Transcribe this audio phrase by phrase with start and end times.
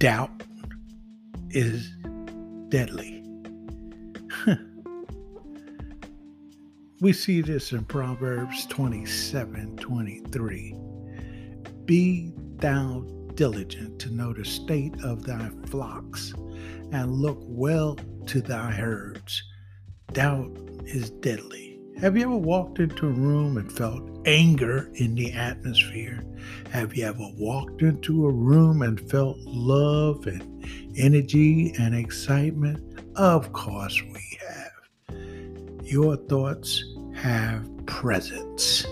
[0.00, 0.42] Doubt
[1.50, 1.92] is
[2.70, 3.22] deadly.
[7.02, 10.74] we see this in Proverbs 27 23.
[11.84, 16.32] Be thou diligent to know the state of thy flocks,
[16.92, 19.42] and look well to thy herds.
[20.14, 21.78] Doubt is deadly.
[22.00, 26.24] Have you ever walked into a room and felt anger in the atmosphere?
[26.70, 30.64] Have you ever walked into a room and felt love and
[30.96, 33.00] energy and excitement?
[33.16, 35.84] Of course we have.
[35.84, 38.86] Your thoughts have presence.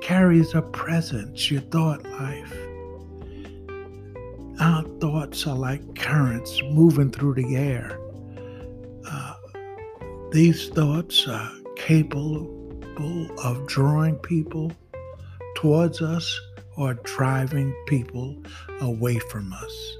[0.00, 2.56] Carries a presence, your thought life.
[4.60, 7.98] Our thoughts are like currents moving through the air.
[9.08, 9.34] Uh,
[10.30, 12.61] these thoughts are capable
[13.38, 14.72] of drawing people
[15.56, 16.40] towards us
[16.76, 18.36] or driving people
[18.80, 19.96] away from us.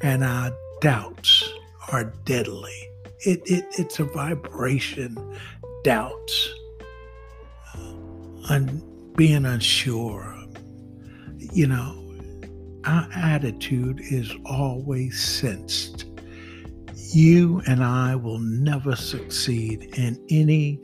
[0.00, 1.52] And our doubts
[1.92, 2.88] are deadly.
[3.20, 5.16] It, it, it's a vibration,
[5.84, 6.54] doubts,
[7.74, 7.92] uh,
[8.48, 10.36] un, being unsure.
[11.52, 12.14] You know,
[12.84, 16.06] our attitude is always sensed
[17.14, 20.80] you and I will never succeed in any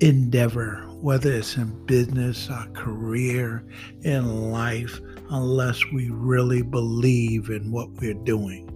[0.00, 3.64] endeavor, whether it's in business, our career,
[4.02, 5.00] in life,
[5.30, 8.70] unless we really believe in what we're doing.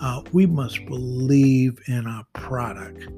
[0.00, 3.08] Uh, we must believe in our product.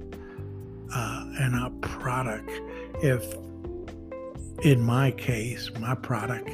[0.92, 2.50] Uh, and our product,
[3.02, 3.34] if
[4.64, 6.50] in my case, my product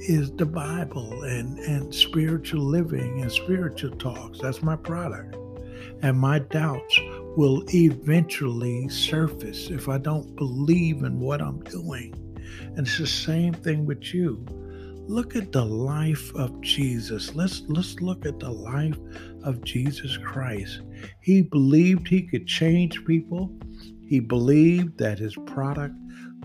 [0.00, 4.40] is the Bible and, and spiritual living and spiritual talks.
[4.40, 5.36] That's my product.
[6.02, 6.98] And my doubts
[7.36, 12.14] will eventually surface if I don't believe in what I'm doing.
[12.76, 14.44] And it's the same thing with you.
[15.06, 17.34] Look at the life of Jesus.
[17.34, 18.98] Let's let's look at the life
[19.44, 20.82] of Jesus Christ.
[21.20, 23.50] He believed he could change people.
[24.06, 25.94] He believed that his product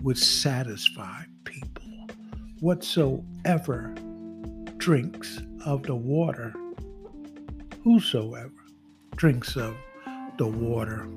[0.02, 2.06] would satisfy people.
[2.60, 3.94] whatsoever
[4.78, 6.54] drinks of the water,
[7.82, 8.52] whosoever
[9.16, 9.76] drinks of
[10.38, 11.08] the water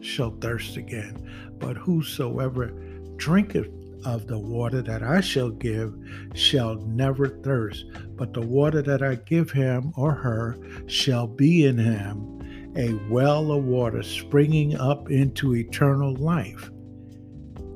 [0.00, 1.16] shall thirst again.
[1.58, 2.72] But whosoever
[3.16, 3.68] drinketh
[4.04, 5.94] of the water that I shall give
[6.34, 7.86] shall never thirst,
[8.16, 12.28] but the water that I give him or her shall be in him
[12.76, 16.70] a well of water springing up into eternal life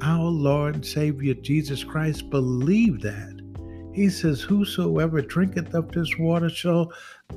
[0.03, 3.41] our Lord and Savior Jesus Christ believed that.
[3.93, 6.93] He says, Whosoever drinketh of this water shall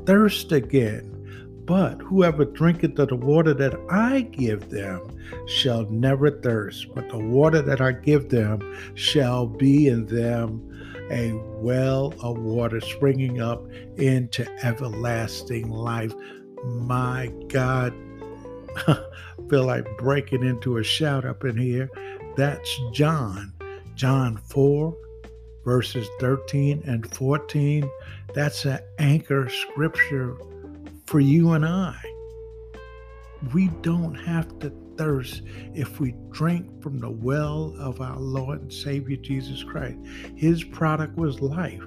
[0.05, 1.48] thirst again.
[1.69, 5.01] But whoever drinketh of the water that I give them
[5.45, 8.59] shall never thirst, but the water that I give them
[8.95, 10.65] shall be in them
[11.11, 11.31] a
[11.61, 16.11] well of water springing up into everlasting life.
[16.63, 17.93] My God,
[18.87, 19.03] I
[19.51, 21.87] feel like breaking into a shout up in here.
[22.35, 23.53] That's John.
[23.93, 24.97] John 4,
[25.63, 27.87] verses 13 and 14.
[28.33, 30.35] That's an anchor scripture
[31.09, 31.95] for you and I.
[33.51, 35.41] We don't have to thirst
[35.73, 39.97] if we drink from the well of our Lord and Savior Jesus Christ.
[40.35, 41.81] His product was life.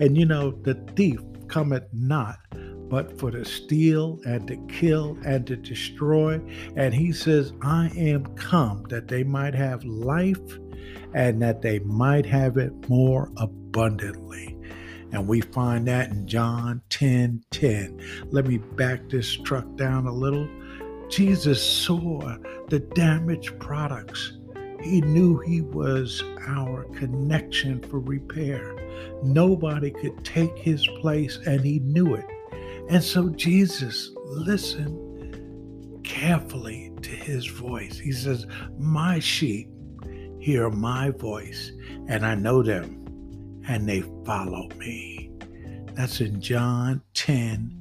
[0.00, 1.18] And you know, the thief
[1.48, 2.36] cometh not
[2.90, 6.40] but for to steal and to kill and to destroy.
[6.76, 10.58] And he says, I am come that they might have life
[11.14, 14.57] and that they might have it more abundantly.
[15.12, 18.00] And we find that in John 10 10.
[18.30, 20.48] Let me back this truck down a little.
[21.08, 22.36] Jesus saw
[22.68, 24.34] the damaged products
[24.82, 28.76] He knew He was our connection for repair.
[29.22, 32.26] Nobody could take His place, and He knew it.
[32.90, 35.04] And so Jesus listened
[36.04, 37.98] carefully to His voice.
[37.98, 38.46] He says,
[38.78, 39.68] My sheep
[40.38, 41.72] hear my voice,
[42.06, 43.07] and I know them,
[43.68, 45.30] and they follow me.
[45.94, 47.74] That's in John 10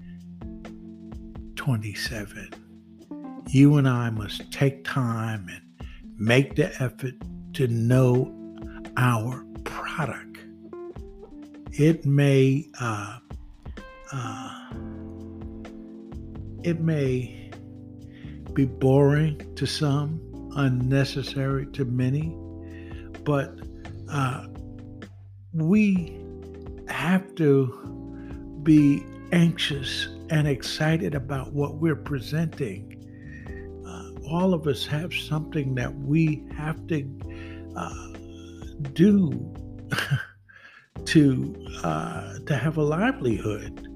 [1.55, 2.49] 27.
[3.49, 5.87] You and I must take time and
[6.17, 7.15] make the effort
[7.53, 8.33] to know
[8.97, 10.39] our product.
[11.71, 13.19] It may uh,
[14.11, 14.73] uh,
[16.63, 17.51] it may
[18.53, 20.19] be boring to some,
[20.55, 22.35] unnecessary to many,
[23.23, 23.59] but
[24.09, 24.47] uh,
[25.57, 26.15] we
[26.87, 32.93] have to be anxious and excited about what we're presenting.
[33.85, 37.03] Uh, all of us have something that we have to
[37.75, 38.07] uh,
[38.93, 39.31] do
[41.05, 43.87] to uh, to have a livelihood,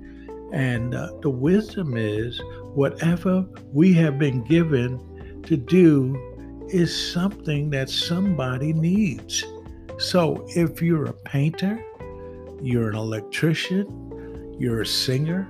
[0.54, 2.42] and uh, the wisdom is
[2.74, 6.16] whatever we have been given to do
[6.70, 9.44] is something that somebody needs.
[10.02, 11.80] So if you're a painter,
[12.60, 15.48] you're an electrician, you're a singer,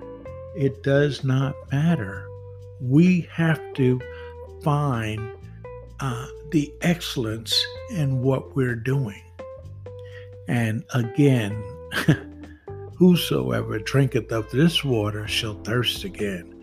[0.57, 2.27] it does not matter.
[2.81, 4.01] We have to
[4.61, 5.31] find
[6.01, 9.23] uh, the excellence in what we're doing.
[10.49, 11.63] And again,
[12.97, 16.57] whosoever drinketh of this water shall thirst again.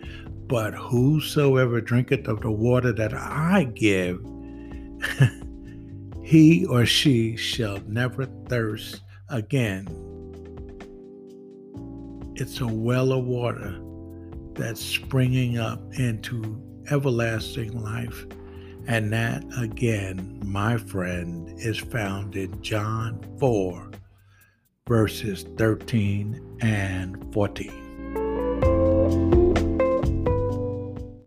[0.47, 4.21] But whosoever drinketh of the water that I give,
[6.29, 9.89] he or she shall never thirst again.
[12.35, 13.81] It's a well of water
[14.53, 18.27] that's springing up into everlasting life.
[18.87, 23.91] And that, again, my friend, is found in John 4,
[24.87, 27.88] verses 13 and 14.